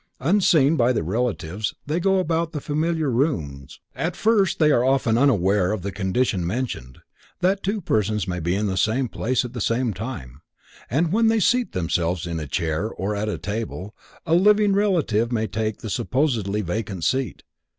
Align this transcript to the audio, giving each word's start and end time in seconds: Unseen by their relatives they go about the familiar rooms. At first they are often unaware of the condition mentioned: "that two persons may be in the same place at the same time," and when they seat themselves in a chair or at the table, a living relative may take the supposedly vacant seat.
Unseen 0.19 0.75
by 0.77 0.91
their 0.91 1.03
relatives 1.03 1.75
they 1.85 1.99
go 1.99 2.17
about 2.17 2.53
the 2.53 2.59
familiar 2.59 3.07
rooms. 3.11 3.79
At 3.95 4.15
first 4.15 4.57
they 4.57 4.71
are 4.71 4.83
often 4.83 5.15
unaware 5.15 5.71
of 5.71 5.83
the 5.83 5.91
condition 5.91 6.43
mentioned: 6.43 7.01
"that 7.41 7.61
two 7.61 7.81
persons 7.81 8.27
may 8.27 8.39
be 8.39 8.55
in 8.55 8.65
the 8.65 8.77
same 8.77 9.07
place 9.09 9.45
at 9.45 9.53
the 9.53 9.61
same 9.61 9.93
time," 9.93 10.41
and 10.89 11.13
when 11.13 11.27
they 11.27 11.39
seat 11.39 11.73
themselves 11.73 12.25
in 12.25 12.39
a 12.39 12.47
chair 12.47 12.89
or 12.89 13.15
at 13.15 13.25
the 13.27 13.37
table, 13.37 13.95
a 14.25 14.33
living 14.33 14.73
relative 14.73 15.31
may 15.31 15.45
take 15.45 15.77
the 15.83 15.89
supposedly 15.91 16.61
vacant 16.63 17.03
seat. 17.03 17.43